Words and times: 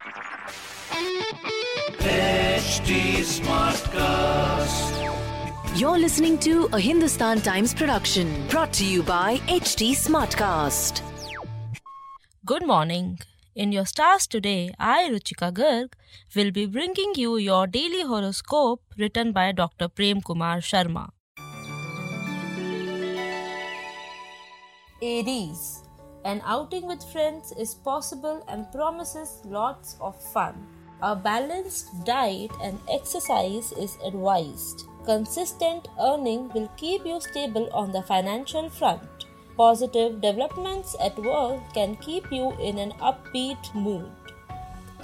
HT 0.00 0.08
Smartcast. 3.30 4.92
You're 5.78 5.98
listening 5.98 6.38
to 6.38 6.70
a 6.72 6.80
Hindustan 6.80 7.42
Times 7.42 7.74
production 7.74 8.46
brought 8.48 8.72
to 8.74 8.84
you 8.86 9.02
by 9.02 9.36
HT 9.46 9.90
Smartcast. 9.90 11.02
Good 12.46 12.66
morning. 12.66 13.18
In 13.54 13.72
your 13.72 13.84
stars 13.84 14.26
today, 14.26 14.72
I, 14.78 15.10
Ruchika 15.10 15.52
Garg, 15.52 15.92
will 16.34 16.50
be 16.50 16.64
bringing 16.64 17.12
you 17.16 17.36
your 17.36 17.66
daily 17.66 18.00
horoscope 18.02 18.82
written 18.96 19.32
by 19.32 19.52
Dr. 19.52 19.88
Prem 19.88 20.22
Kumar 20.22 20.60
Sharma. 20.60 21.10
Aries. 25.02 25.79
An 26.24 26.42
outing 26.44 26.86
with 26.86 27.02
friends 27.12 27.52
is 27.52 27.74
possible 27.74 28.44
and 28.46 28.70
promises 28.72 29.40
lots 29.44 29.96
of 30.00 30.22
fun. 30.32 30.66
A 31.02 31.16
balanced 31.16 32.04
diet 32.04 32.50
and 32.62 32.78
exercise 32.90 33.72
is 33.72 33.96
advised. 34.04 34.84
Consistent 35.06 35.88
earning 35.98 36.50
will 36.50 36.68
keep 36.76 37.06
you 37.06 37.20
stable 37.22 37.70
on 37.72 37.90
the 37.90 38.02
financial 38.02 38.68
front. 38.68 39.24
Positive 39.56 40.20
developments 40.20 40.94
at 41.02 41.18
work 41.18 41.60
can 41.72 41.96
keep 41.96 42.30
you 42.30 42.52
in 42.60 42.76
an 42.78 42.92
upbeat 43.00 43.74
mood. 43.74 44.10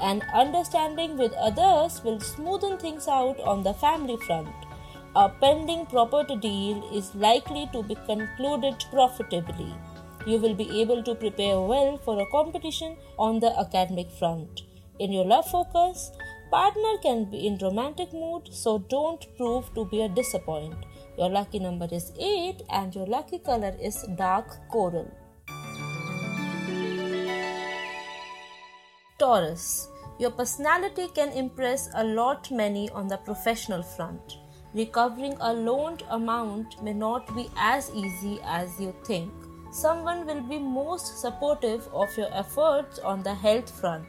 And 0.03 0.23
understanding 0.35 1.17
with 1.17 1.33
others 1.33 2.05
will 2.05 2.19
smoothen 2.19 2.79
things 2.79 3.09
out 3.09 3.41
on 3.41 3.63
the 3.63 3.73
family 3.73 4.19
front. 4.19 4.55
A 5.15 5.31
pending 5.31 5.87
property 5.87 6.37
deal 6.37 6.87
is 6.93 7.15
likely 7.15 7.71
to 7.73 7.83
be 7.83 7.95
concluded 8.07 8.85
profitably. 8.91 9.73
You 10.27 10.39
will 10.39 10.55
be 10.55 10.81
able 10.81 11.05
to 11.05 11.15
prepare 11.15 11.61
well 11.61 11.99
for 11.99 12.21
a 12.21 12.27
competition 12.31 12.97
on 13.17 13.39
the 13.39 13.57
academic 13.59 14.11
front. 14.11 14.63
In 14.99 15.13
your 15.13 15.25
love 15.25 15.49
focus, 15.49 16.11
partner 16.51 16.95
can 17.01 17.31
be 17.31 17.47
in 17.47 17.59
romantic 17.59 18.13
mood, 18.13 18.49
so 18.51 18.79
don't 18.79 19.25
prove 19.37 19.73
to 19.75 19.85
be 19.85 20.03
a 20.03 20.09
disappointment. 20.09 20.85
Your 21.17 21.31
lucky 21.31 21.61
number 21.61 21.89
is 21.93 22.13
8 22.19 22.63
and 22.71 22.93
your 22.95 23.07
lucky 23.07 23.39
color 23.39 23.75
is 23.81 24.05
dark 24.17 24.69
coral. 24.69 25.09
Taurus. 29.19 29.89
Your 30.19 30.31
personality 30.33 31.09
can 31.15 31.31
impress 31.33 31.89
a 31.95 32.03
lot 32.03 32.51
many 32.51 32.91
on 32.91 33.07
the 33.07 33.19
professional 33.19 33.83
front. 33.83 34.39
Recovering 34.75 35.37
a 35.41 35.53
loaned 35.53 36.03
amount 36.11 36.83
may 36.83 36.93
not 36.93 37.35
be 37.37 37.49
as 37.57 37.91
easy 37.95 38.41
as 38.45 38.81
you 38.81 38.95
think. 39.07 39.33
Someone 39.71 40.27
will 40.27 40.41
be 40.41 40.59
most 40.59 41.21
supportive 41.21 41.89
of 41.93 42.17
your 42.17 42.33
efforts 42.33 42.99
on 43.01 43.23
the 43.23 43.35
health 43.35 43.71
front. 43.71 44.07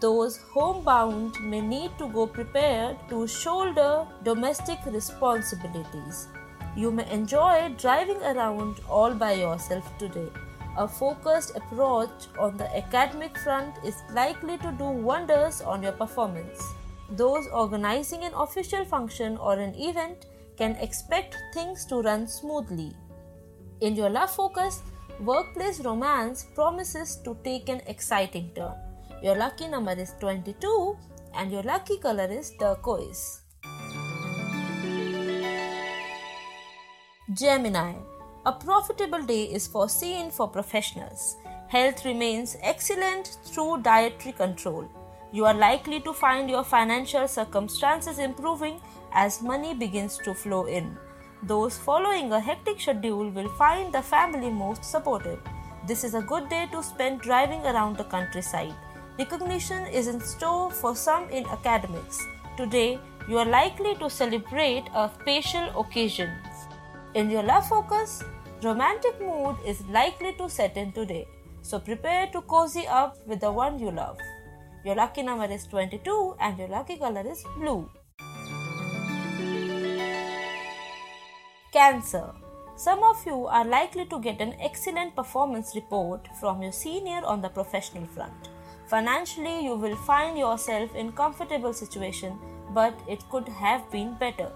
Those 0.00 0.36
homebound 0.52 1.40
may 1.40 1.60
need 1.60 1.90
to 1.98 2.08
go 2.08 2.26
prepared 2.26 2.96
to 3.08 3.26
shoulder 3.26 4.06
domestic 4.22 4.78
responsibilities. 4.86 6.28
You 6.76 6.90
may 6.92 7.10
enjoy 7.10 7.74
driving 7.76 8.22
around 8.22 8.80
all 8.88 9.14
by 9.14 9.32
yourself 9.32 9.90
today. 9.98 10.28
A 10.76 10.86
focused 10.86 11.56
approach 11.56 12.28
on 12.38 12.56
the 12.56 12.68
academic 12.76 13.36
front 13.38 13.74
is 13.84 13.96
likely 14.12 14.58
to 14.58 14.70
do 14.78 14.84
wonders 14.84 15.60
on 15.60 15.82
your 15.82 15.92
performance. 15.92 16.62
Those 17.10 17.48
organizing 17.48 18.22
an 18.22 18.34
official 18.34 18.84
function 18.84 19.36
or 19.38 19.58
an 19.58 19.74
event 19.74 20.26
can 20.56 20.76
expect 20.76 21.36
things 21.54 21.84
to 21.86 22.02
run 22.02 22.28
smoothly. 22.28 22.92
In 23.80 23.94
your 23.94 24.10
love 24.10 24.30
focus, 24.30 24.82
workplace 25.20 25.78
romance 25.80 26.46
promises 26.54 27.16
to 27.24 27.36
take 27.44 27.68
an 27.68 27.80
exciting 27.86 28.50
turn. 28.56 28.74
Your 29.22 29.36
lucky 29.36 29.68
number 29.68 29.92
is 29.92 30.14
22 30.18 30.96
and 31.34 31.52
your 31.52 31.62
lucky 31.62 31.98
color 31.98 32.26
is 32.26 32.52
turquoise. 32.58 33.42
Gemini. 37.34 37.94
A 38.46 38.52
profitable 38.52 39.22
day 39.22 39.44
is 39.44 39.68
foreseen 39.68 40.30
for 40.30 40.48
professionals. 40.48 41.36
Health 41.68 42.04
remains 42.04 42.56
excellent 42.62 43.38
through 43.44 43.82
dietary 43.82 44.32
control. 44.32 44.88
You 45.30 45.44
are 45.44 45.54
likely 45.54 46.00
to 46.00 46.12
find 46.12 46.50
your 46.50 46.64
financial 46.64 47.28
circumstances 47.28 48.18
improving 48.18 48.80
as 49.12 49.42
money 49.42 49.74
begins 49.74 50.18
to 50.24 50.34
flow 50.34 50.64
in. 50.64 50.96
Those 51.44 51.78
following 51.78 52.32
a 52.32 52.40
hectic 52.40 52.80
schedule 52.80 53.30
will 53.30 53.48
find 53.50 53.94
the 53.94 54.02
family 54.02 54.50
most 54.50 54.84
supportive. 54.84 55.38
This 55.86 56.02
is 56.02 56.14
a 56.14 56.20
good 56.20 56.48
day 56.48 56.66
to 56.72 56.82
spend 56.82 57.20
driving 57.20 57.64
around 57.64 57.96
the 57.96 58.04
countryside. 58.04 58.74
Recognition 59.20 59.86
is 59.86 60.08
in 60.08 60.20
store 60.20 60.68
for 60.72 60.96
some 60.96 61.28
in 61.30 61.46
academics. 61.46 62.20
Today, 62.56 62.98
you 63.28 63.38
are 63.38 63.46
likely 63.46 63.94
to 63.96 64.10
celebrate 64.10 64.84
a 64.92 65.08
special 65.20 65.80
occasion. 65.80 66.28
In 67.14 67.30
your 67.30 67.44
love 67.44 67.68
focus, 67.68 68.24
romantic 68.64 69.20
mood 69.20 69.56
is 69.64 69.80
likely 69.86 70.32
to 70.38 70.50
set 70.50 70.76
in 70.76 70.90
today. 70.90 71.28
So 71.62 71.78
prepare 71.78 72.26
to 72.32 72.40
cozy 72.42 72.86
up 72.88 73.16
with 73.28 73.40
the 73.40 73.52
one 73.52 73.78
you 73.78 73.92
love. 73.92 74.18
Your 74.84 74.96
lucky 74.96 75.22
number 75.22 75.44
is 75.44 75.68
22 75.68 76.34
and 76.40 76.58
your 76.58 76.68
lucky 76.68 76.96
color 76.96 77.24
is 77.30 77.44
blue. 77.56 77.88
Cancer. 81.78 82.34
Some 82.74 83.04
of 83.04 83.24
you 83.24 83.46
are 83.46 83.64
likely 83.64 84.04
to 84.06 84.18
get 84.18 84.40
an 84.40 84.56
excellent 84.60 85.14
performance 85.14 85.76
report 85.76 86.26
from 86.40 86.60
your 86.60 86.72
senior 86.72 87.20
on 87.24 87.40
the 87.40 87.48
professional 87.48 88.04
front. 88.04 88.48
Financially, 88.88 89.62
you 89.64 89.76
will 89.76 89.94
find 89.94 90.36
yourself 90.36 90.92
in 90.96 91.12
comfortable 91.12 91.72
situation, 91.72 92.36
but 92.74 92.98
it 93.06 93.22
could 93.30 93.46
have 93.46 93.88
been 93.92 94.14
better. 94.14 94.50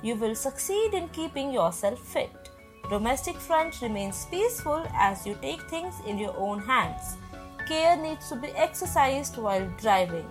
You 0.00 0.14
will 0.14 0.36
succeed 0.36 0.94
in 0.94 1.08
keeping 1.08 1.52
yourself 1.52 1.98
fit. 1.98 2.50
Domestic 2.88 3.34
front 3.34 3.82
remains 3.82 4.26
peaceful 4.30 4.86
as 4.94 5.26
you 5.26 5.36
take 5.42 5.68
things 5.68 5.96
in 6.06 6.18
your 6.18 6.36
own 6.36 6.60
hands. 6.60 7.16
Care 7.66 7.96
needs 7.96 8.28
to 8.28 8.36
be 8.36 8.50
exercised 8.50 9.38
while 9.38 9.66
driving. 9.80 10.28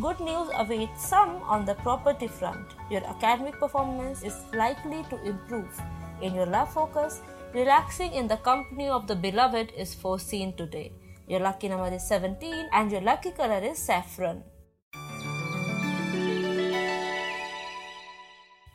Good 0.00 0.18
news 0.18 0.48
awaits 0.56 1.06
some 1.06 1.36
on 1.44 1.64
the 1.64 1.76
property 1.76 2.26
front. 2.26 2.74
Your 2.90 3.04
academic 3.06 3.60
performance 3.60 4.24
is 4.24 4.34
likely 4.52 5.04
to 5.08 5.22
improve. 5.22 5.70
In 6.20 6.34
your 6.34 6.46
love 6.46 6.74
focus, 6.74 7.22
relaxing 7.54 8.12
in 8.12 8.26
the 8.26 8.38
company 8.38 8.88
of 8.88 9.06
the 9.06 9.14
beloved 9.14 9.70
is 9.78 9.94
foreseen 9.94 10.56
today. 10.56 10.90
Your 11.28 11.38
lucky 11.38 11.68
number 11.68 11.94
is 11.94 12.08
17 12.08 12.70
and 12.72 12.90
your 12.90 13.02
lucky 13.02 13.30
color 13.30 13.60
is 13.60 13.78
saffron. 13.78 14.42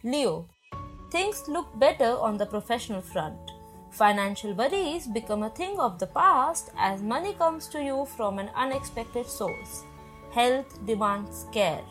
Leo. 0.05 0.47
Things 1.11 1.43
look 1.49 1.77
better 1.77 2.17
on 2.17 2.37
the 2.37 2.45
professional 2.45 3.01
front. 3.01 3.37
Financial 3.91 4.53
worries 4.53 5.05
become 5.05 5.43
a 5.43 5.49
thing 5.49 5.77
of 5.81 5.99
the 5.99 6.07
past 6.07 6.71
as 6.77 7.01
money 7.01 7.33
comes 7.33 7.67
to 7.67 7.83
you 7.83 8.05
from 8.15 8.39
an 8.39 8.49
unexpected 8.55 9.27
source. 9.27 9.83
Health 10.31 10.85
demands 10.85 11.45
care. 11.51 11.81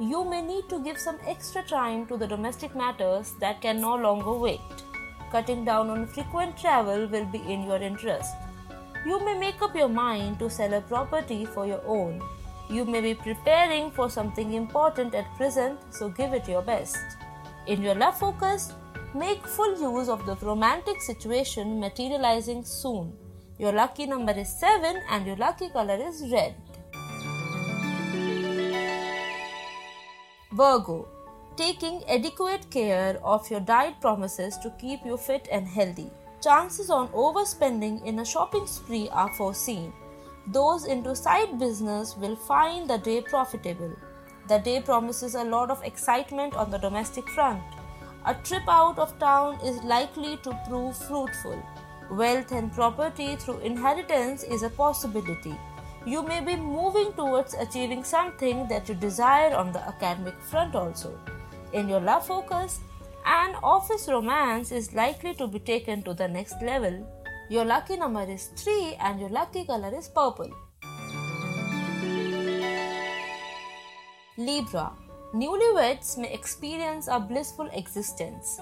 You 0.00 0.24
may 0.24 0.42
need 0.42 0.68
to 0.68 0.82
give 0.82 0.98
some 0.98 1.18
extra 1.26 1.62
time 1.62 2.06
to 2.06 2.16
the 2.16 2.26
domestic 2.26 2.74
matters 2.74 3.34
that 3.40 3.60
can 3.60 3.80
no 3.80 3.96
longer 3.96 4.32
wait. 4.32 4.60
Cutting 5.30 5.64
down 5.64 5.90
on 5.90 6.06
frequent 6.06 6.56
travel 6.56 7.06
will 7.06 7.26
be 7.26 7.38
in 7.38 7.64
your 7.64 7.76
interest. 7.76 8.34
You 9.06 9.24
may 9.24 9.38
make 9.38 9.60
up 9.62 9.76
your 9.76 9.88
mind 9.88 10.38
to 10.38 10.50
sell 10.50 10.74
a 10.74 10.80
property 10.80 11.44
for 11.44 11.66
your 11.66 11.82
own. 11.86 12.22
You 12.68 12.84
may 12.84 13.00
be 13.00 13.14
preparing 13.14 13.90
for 13.90 14.10
something 14.10 14.54
important 14.54 15.14
at 15.14 15.32
present, 15.36 15.78
so 15.90 16.08
give 16.08 16.32
it 16.32 16.48
your 16.48 16.62
best. 16.62 16.98
In 17.66 17.82
your 17.82 17.94
love 17.94 18.18
focus, 18.18 18.72
make 19.14 19.46
full 19.46 19.78
use 19.80 20.08
of 20.08 20.26
the 20.26 20.36
romantic 20.36 21.00
situation 21.00 21.78
materializing 21.78 22.64
soon. 22.64 23.12
Your 23.58 23.72
lucky 23.72 24.06
number 24.06 24.32
is 24.32 24.48
7 24.58 25.00
and 25.08 25.26
your 25.26 25.36
lucky 25.36 25.68
color 25.70 25.96
is 25.96 26.28
red. 26.30 26.54
Virgo. 30.56 31.06
Taking 31.54 32.02
adequate 32.08 32.70
care 32.70 33.20
of 33.22 33.50
your 33.50 33.60
diet 33.60 34.00
promises 34.00 34.56
to 34.58 34.70
keep 34.78 35.04
you 35.04 35.18
fit 35.18 35.48
and 35.52 35.68
healthy. 35.68 36.10
Chances 36.42 36.88
on 36.88 37.08
overspending 37.08 38.02
in 38.06 38.20
a 38.20 38.24
shopping 38.24 38.66
spree 38.66 39.10
are 39.12 39.30
foreseen. 39.34 39.92
Those 40.46 40.86
into 40.86 41.14
side 41.14 41.58
business 41.58 42.16
will 42.16 42.36
find 42.36 42.88
the 42.88 42.96
day 42.96 43.20
profitable. 43.20 43.94
The 44.48 44.58
day 44.58 44.80
promises 44.80 45.34
a 45.34 45.44
lot 45.44 45.70
of 45.70 45.84
excitement 45.84 46.54
on 46.54 46.70
the 46.70 46.78
domestic 46.78 47.28
front. 47.28 47.62
A 48.24 48.32
trip 48.32 48.66
out 48.66 48.98
of 48.98 49.18
town 49.18 49.60
is 49.62 49.82
likely 49.82 50.38
to 50.38 50.58
prove 50.66 50.96
fruitful. 50.96 51.62
Wealth 52.10 52.52
and 52.52 52.72
property 52.72 53.36
through 53.36 53.58
inheritance 53.58 54.42
is 54.42 54.62
a 54.62 54.70
possibility. 54.70 55.54
You 56.06 56.22
may 56.22 56.38
be 56.38 56.54
moving 56.54 57.12
towards 57.14 57.54
achieving 57.54 58.04
something 58.04 58.68
that 58.68 58.88
you 58.88 58.94
desire 58.94 59.52
on 59.56 59.72
the 59.72 59.80
academic 59.80 60.40
front 60.40 60.76
also. 60.76 61.18
In 61.72 61.88
your 61.88 61.98
love 61.98 62.24
focus, 62.24 62.78
an 63.24 63.56
office 63.60 64.06
romance 64.06 64.70
is 64.70 64.94
likely 64.94 65.34
to 65.34 65.48
be 65.48 65.58
taken 65.58 66.04
to 66.04 66.14
the 66.14 66.28
next 66.28 66.62
level. 66.62 66.94
Your 67.50 67.64
lucky 67.64 67.96
number 67.96 68.22
is 68.22 68.50
3 68.54 68.98
and 69.00 69.18
your 69.18 69.30
lucky 69.30 69.64
color 69.64 69.92
is 69.98 70.06
purple. 70.06 70.48
Libra. 74.36 74.92
Newlyweds 75.34 76.16
may 76.18 76.32
experience 76.32 77.08
a 77.10 77.18
blissful 77.18 77.68
existence. 77.72 78.60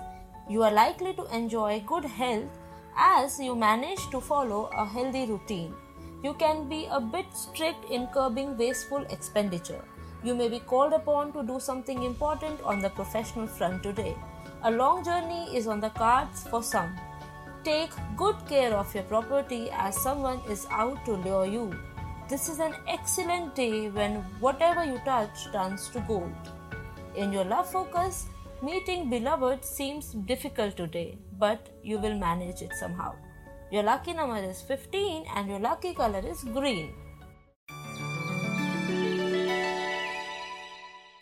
You 0.49 0.63
are 0.63 0.73
likely 0.73 1.13
to 1.13 1.25
enjoy 1.37 1.85
good 1.87 2.07
health 2.07 2.49
as 2.97 3.39
you 3.39 3.55
manage 3.55 4.01
to 4.13 4.21
follow 4.23 4.71
a 4.75 4.87
healthy 4.87 5.27
routine. 5.27 5.75
You 6.25 6.33
can 6.33 6.71
be 6.71 6.87
a 6.91 6.99
bit 7.03 7.27
strict 7.35 7.91
in 7.91 8.07
curbing 8.07 8.57
wasteful 8.57 9.03
expenditure. 9.11 9.85
You 10.23 10.35
may 10.35 10.49
be 10.49 10.59
called 10.59 10.95
upon 10.95 11.35
to 11.35 11.43
do 11.43 11.61
something 11.61 12.03
important 12.03 12.63
on 12.63 12.79
the 12.79 12.89
professional 12.89 13.47
front 13.47 13.83
today. 13.83 14.17
A 14.63 14.71
long 14.71 15.05
journey 15.05 15.55
is 15.55 15.67
on 15.67 15.81
the 15.81 15.91
cards 15.91 16.47
for 16.49 16.63
some. 16.63 16.97
Take 17.63 17.91
good 18.17 18.37
care 18.49 18.73
of 18.73 18.95
your 18.95 19.03
property 19.03 19.69
as 19.71 20.01
someone 20.01 20.41
is 20.49 20.67
out 20.71 21.05
to 21.05 21.13
lure 21.13 21.45
you. 21.45 21.77
This 22.31 22.49
is 22.49 22.59
an 22.59 22.73
excellent 22.89 23.55
day 23.55 23.91
when 23.91 24.17
whatever 24.41 24.83
you 24.83 24.99
touch 25.05 25.53
turns 25.53 25.91
to 25.91 26.01
gold. 26.09 26.55
In 27.17 27.35
your 27.35 27.45
love 27.45 27.71
focus, 27.71 28.29
meeting 28.63 29.11
beloved 29.11 29.63
seems 29.63 30.13
difficult 30.33 30.75
today, 30.79 31.19
but 31.39 31.69
you 31.83 31.99
will 31.99 32.19
manage 32.19 32.63
it 32.63 32.73
somehow. 32.81 33.13
Your 33.75 33.83
lucky 33.83 34.13
number 34.13 34.37
is 34.37 34.61
15 34.63 35.25
and 35.35 35.49
your 35.49 35.59
lucky 35.59 35.95
color 35.95 36.23
is 36.25 36.45
green. 36.45 36.93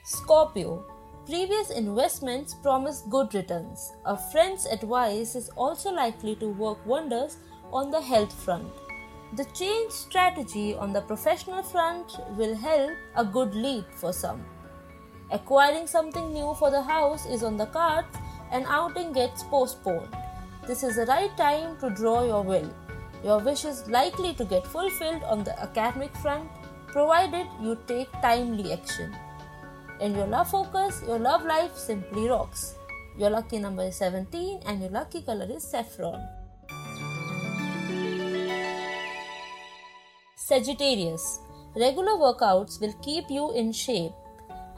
Scorpio. 0.05 0.85
Previous 1.25 1.71
investments 1.71 2.53
promise 2.63 3.05
good 3.09 3.33
returns. 3.33 3.91
A 4.05 4.19
friend's 4.19 4.67
advice 4.67 5.35
is 5.35 5.49
also 5.57 5.93
likely 5.93 6.35
to 6.45 6.49
work 6.49 6.85
wonders 6.85 7.39
on 7.73 7.91
the 7.91 8.03
health 8.03 8.35
front. 8.45 8.71
The 9.35 9.47
change 9.55 9.91
strategy 9.91 10.75
on 10.75 10.93
the 10.93 11.01
professional 11.01 11.63
front 11.63 12.19
will 12.37 12.55
help 12.55 12.93
a 13.17 13.25
good 13.25 13.55
leap 13.55 13.87
for 13.95 14.13
some. 14.13 14.45
Acquiring 15.31 15.87
something 15.87 16.35
new 16.35 16.53
for 16.59 16.71
the 16.71 16.83
house 16.83 17.25
is 17.25 17.43
on 17.43 17.57
the 17.57 17.73
cards 17.79 18.15
and 18.51 18.67
outing 18.69 19.15
gets 19.15 19.43
postponed. 19.43 20.15
This 20.65 20.85
is 20.85 20.95
the 20.95 21.07
right 21.07 21.37
time 21.37 21.77
to 21.81 21.91
draw 21.91 22.25
your 22.25 22.43
will. 22.43 22.73
Your 23.25 23.41
wish 23.41 23.65
is 23.65 23.89
likely 23.89 24.33
to 24.35 24.45
get 24.45 24.65
fulfilled 24.65 25.25
on 25.25 25.43
the 25.43 25.61
academic 25.61 26.15
front 26.17 26.49
provided 26.87 27.49
you 27.61 27.77
take 27.89 28.13
timely 28.23 28.73
action. 28.73 29.13
In 30.01 30.15
your 30.15 30.27
love 30.27 30.51
focus, 30.51 31.03
your 31.07 31.19
love 31.19 31.45
life 31.45 31.77
simply 31.77 32.29
rocks. 32.29 32.77
Your 33.19 33.31
lucky 33.31 33.59
number 33.59 33.83
is 33.85 33.97
17 33.97 34.61
and 34.65 34.81
your 34.81 34.91
lucky 34.91 35.23
color 35.23 35.49
is 35.51 35.65
saffron. 35.65 36.23
Sagittarius. 40.37 41.41
Regular 41.75 42.13
workouts 42.13 42.81
will 42.81 42.95
keep 43.03 43.31
you 43.31 43.53
in 43.53 43.73
shape. 43.73 44.13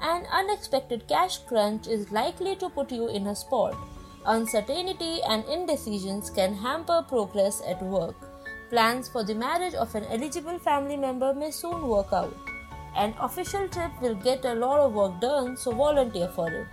An 0.00 0.24
unexpected 0.32 1.06
cash 1.08 1.38
crunch 1.38 1.88
is 1.88 2.10
likely 2.10 2.56
to 2.56 2.70
put 2.70 2.90
you 2.90 3.08
in 3.08 3.26
a 3.26 3.34
spot. 3.34 3.76
Uncertainty 4.26 5.20
and 5.28 5.44
indecisions 5.44 6.30
can 6.30 6.54
hamper 6.54 7.04
progress 7.06 7.60
at 7.68 7.82
work. 7.82 8.14
Plans 8.70 9.06
for 9.06 9.22
the 9.22 9.34
marriage 9.34 9.74
of 9.74 9.94
an 9.94 10.04
eligible 10.04 10.58
family 10.58 10.96
member 10.96 11.34
may 11.34 11.50
soon 11.50 11.86
work 11.86 12.10
out. 12.10 12.34
An 12.96 13.14
official 13.20 13.68
trip 13.68 13.92
will 14.00 14.14
get 14.14 14.46
a 14.46 14.54
lot 14.54 14.80
of 14.80 14.94
work 14.94 15.20
done, 15.20 15.58
so 15.58 15.72
volunteer 15.72 16.28
for 16.28 16.50
it. 16.50 16.66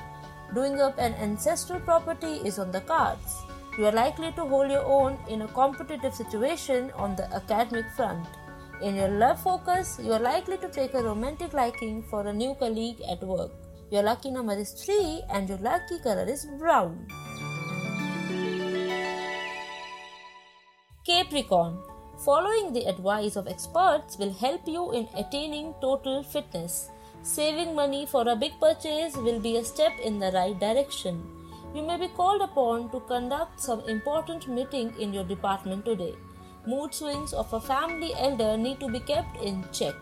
Doing 0.56 0.80
up 0.80 0.98
an 0.98 1.14
ancestral 1.16 1.82
property 1.82 2.36
is 2.46 2.58
on 2.58 2.72
the 2.72 2.82
cards. 2.82 3.44
You 3.78 3.88
are 3.88 3.92
likely 3.92 4.32
to 4.34 4.46
hold 4.46 4.72
your 4.72 4.86
own 4.86 5.18
in 5.28 5.42
a 5.42 5.48
competitive 5.50 6.14
situation 6.14 6.92
on 6.96 7.18
the 7.18 7.34
academic 7.34 7.90
front. 7.98 8.28
In 8.82 8.96
your 8.96 9.10
love 9.10 9.42
focus, 9.42 10.00
you 10.02 10.14
are 10.14 10.20
likely 10.20 10.58
to 10.58 10.70
take 10.70 10.94
a 10.94 11.04
romantic 11.04 11.52
liking 11.52 12.02
for 12.04 12.28
a 12.28 12.34
new 12.34 12.56
colleague 12.56 13.02
at 13.10 13.22
work. 13.22 13.52
Your 13.90 14.04
lucky 14.04 14.32
number 14.32 14.54
is 14.54 14.72
3 14.72 15.24
and 15.30 15.50
your 15.50 15.58
lucky 15.58 16.00
color 16.00 16.24
is 16.24 16.48
brown. 16.58 17.08
Capricorn. 21.22 21.78
Following 22.26 22.74
the 22.74 22.86
advice 22.86 23.36
of 23.36 23.48
experts 23.48 24.18
will 24.18 24.34
help 24.34 24.68
you 24.68 24.92
in 24.92 25.08
attaining 25.16 25.76
total 25.80 26.24
fitness. 26.24 26.90
Saving 27.22 27.76
money 27.76 28.08
for 28.08 28.28
a 28.28 28.36
big 28.36 28.54
purchase 28.60 29.16
will 29.16 29.40
be 29.40 29.58
a 29.58 29.64
step 29.64 29.92
in 30.04 30.18
the 30.18 30.32
right 30.32 30.60
direction. 30.60 31.22
You 31.76 31.84
may 31.84 31.98
be 31.98 32.08
called 32.08 32.42
upon 32.42 32.90
to 32.90 33.02
conduct 33.02 33.62
some 33.62 33.82
important 33.82 34.48
meeting 34.48 34.92
in 35.00 35.14
your 35.14 35.24
department 35.24 35.86
today 35.86 36.16
mood 36.66 36.94
swings 36.94 37.34
of 37.34 37.54
a 37.54 37.62
family 37.62 38.14
elder 38.16 38.58
need 38.58 38.80
to 38.80 38.88
be 38.88 39.00
kept 39.00 39.38
in 39.44 39.64
check. 39.72 39.96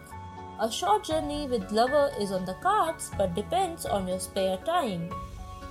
A 0.61 0.71
short 0.71 1.03
journey 1.03 1.47
with 1.47 1.71
lover 1.71 2.11
is 2.19 2.31
on 2.31 2.45
the 2.45 2.59
cards 2.65 3.11
but 3.17 3.35
depends 3.35 3.85
on 3.85 4.07
your 4.07 4.19
spare 4.19 4.57
time. 4.65 5.09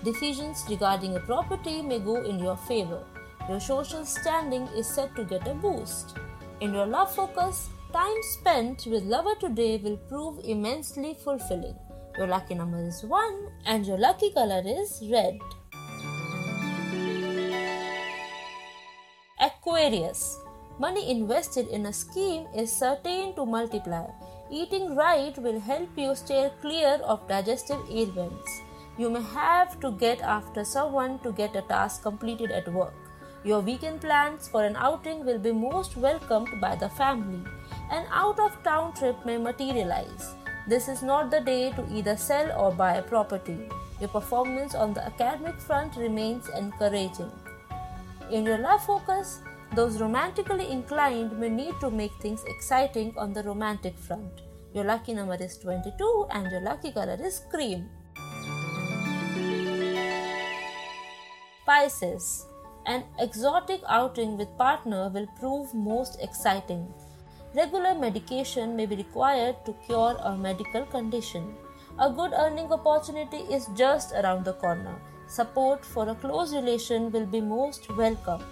Decisions 0.05 0.65
regarding 0.69 1.17
a 1.17 1.21
property 1.21 1.81
may 1.83 2.01
go 2.01 2.17
in 2.23 2.39
your 2.39 2.57
favor. 2.57 3.03
Your 3.49 3.61
social 3.61 4.05
standing 4.05 4.69
is 4.77 4.87
set 4.87 5.17
to 5.17 5.25
get 5.25 5.49
a 5.49 5.55
boost. 5.55 6.19
In 6.61 6.75
your 6.75 6.85
love 6.85 7.15
focus, 7.15 7.71
time 7.95 8.23
spent 8.37 8.85
with 8.87 9.05
lover 9.05 9.35
today 9.41 9.79
will 9.79 9.97
prove 9.97 10.45
immensely 10.45 11.17
fulfilling. 11.25 11.75
Your 12.19 12.27
lucky 12.27 12.55
number 12.55 12.87
is 12.87 13.03
1 13.03 13.49
and 13.65 13.87
your 13.87 13.97
lucky 13.97 14.33
color 14.33 14.63
is 14.67 15.03
red. 15.11 15.39
Aquarius 19.41 20.39
Money 20.79 21.11
invested 21.11 21.69
in 21.69 21.87
a 21.87 21.93
scheme 21.93 22.47
is 22.55 22.71
certain 22.71 23.35
to 23.35 23.47
multiply. 23.47 24.05
Eating 24.51 24.95
right 24.95 25.37
will 25.39 25.59
help 25.59 25.89
you 25.97 26.15
steer 26.15 26.51
clear 26.61 27.01
of 27.03 27.27
digestive 27.27 27.81
ailments. 27.91 28.61
You 28.99 29.09
may 29.09 29.23
have 29.23 29.81
to 29.81 29.93
get 29.93 30.21
after 30.21 30.65
someone 30.65 31.19
to 31.21 31.33
get 31.33 31.57
a 31.57 31.63
task 31.63 32.03
completed 32.03 32.51
at 32.51 32.69
work. 32.69 33.08
Your 33.45 33.61
weekend 33.61 34.01
plans 34.01 34.49
for 34.49 34.65
an 34.65 34.75
outing 34.77 35.25
will 35.25 35.39
be 35.39 35.53
most 35.53 35.97
welcomed 35.97 36.61
by 36.61 36.75
the 36.75 36.89
family. 36.89 37.43
An 37.91 38.05
out 38.11 38.39
of 38.41 38.63
town 38.65 38.93
trip 38.95 39.25
may 39.25 39.39
materialize. 39.39 40.35
This 40.67 40.89
is 40.89 41.03
not 41.03 41.31
the 41.31 41.41
day 41.41 41.71
to 41.73 41.87
either 41.91 42.17
sell 42.17 42.51
or 42.61 42.73
buy 42.73 42.95
a 42.97 43.03
property. 43.03 43.57
Your 44.01 44.11
performance 44.11 44.75
on 44.75 44.93
the 44.93 45.07
academic 45.07 45.59
front 45.61 45.97
remains 45.97 46.49
encouraging. 46.49 47.31
In 48.31 48.45
your 48.45 48.59
love 48.59 48.85
focus, 48.85 49.41
those 49.75 50.01
romantically 50.01 50.71
inclined 50.71 51.39
may 51.39 51.49
need 51.49 51.75
to 51.81 51.91
make 51.91 52.13
things 52.21 52.45
exciting 52.47 53.15
on 53.17 53.33
the 53.33 53.43
romantic 53.45 53.97
front. 53.97 54.43
Your 54.75 54.85
lucky 54.85 55.15
number 55.15 55.37
is 55.41 55.57
22 55.59 56.27
and 56.33 56.51
your 56.51 56.61
lucky 56.61 56.93
color 56.93 57.17
is 57.21 57.41
cream. 57.51 57.89
Pisces. 61.65 62.48
An 62.89 63.05
exotic 63.19 63.83
outing 63.87 64.39
with 64.39 64.57
partner 64.57 65.11
will 65.11 65.27
prove 65.39 65.75
most 65.75 66.19
exciting. 66.23 66.89
Regular 67.55 67.95
medication 67.95 68.75
may 68.75 68.87
be 68.87 68.97
required 68.97 69.57
to 69.67 69.75
cure 69.85 70.17
a 70.23 70.35
medical 70.35 70.87
condition. 70.87 71.55
A 71.99 72.09
good 72.11 72.33
earning 72.33 72.73
opportunity 72.73 73.41
is 73.57 73.69
just 73.77 74.13
around 74.13 74.47
the 74.47 74.55
corner. 74.55 74.95
Support 75.27 75.85
for 75.85 76.09
a 76.09 76.15
close 76.15 76.55
relation 76.55 77.13
will 77.13 77.27
be 77.27 77.43
most 77.43 77.95
welcome. 77.95 78.43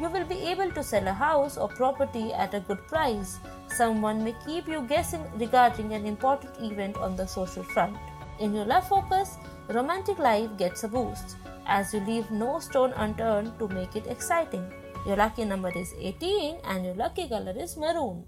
You 0.00 0.08
will 0.08 0.24
be 0.24 0.40
able 0.40 0.72
to 0.72 0.82
sell 0.82 1.06
a 1.06 1.12
house 1.12 1.56
or 1.56 1.68
property 1.68 2.32
at 2.32 2.52
a 2.52 2.64
good 2.66 2.84
price. 2.88 3.38
Someone 3.68 4.24
may 4.24 4.34
keep 4.44 4.66
you 4.66 4.82
guessing 4.88 5.22
regarding 5.36 5.92
an 5.92 6.04
important 6.04 6.58
event 6.58 6.96
on 6.96 7.14
the 7.14 7.28
social 7.28 7.62
front. 7.62 7.96
In 8.40 8.54
your 8.54 8.64
love 8.64 8.88
focus, 8.88 9.36
romantic 9.68 10.18
life 10.18 10.50
gets 10.58 10.82
a 10.82 10.88
boost 10.88 11.36
as 11.66 11.92
you 11.94 12.00
leave 12.00 12.30
no 12.30 12.58
stone 12.58 12.92
unturned 12.96 13.58
to 13.58 13.68
make 13.68 13.96
it 13.96 14.06
exciting. 14.06 14.72
Your 15.06 15.16
lucky 15.16 15.44
number 15.44 15.70
is 15.76 15.92
18 15.98 16.58
and 16.64 16.84
your 16.84 16.94
lucky 16.94 17.28
color 17.28 17.54
is 17.56 17.76
maroon. 17.76 18.24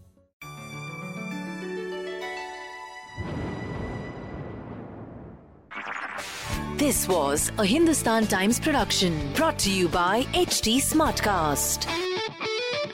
This 6.76 7.08
was 7.08 7.50
a 7.58 7.64
Hindustan 7.64 8.26
Times 8.26 8.60
production 8.60 9.32
brought 9.32 9.58
to 9.60 9.70
you 9.70 9.88
by 9.88 10.24
HT 10.34 10.76
Smartcast. 10.76 11.86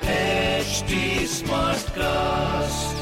HT 0.00 1.26
Smartcast. 1.26 3.01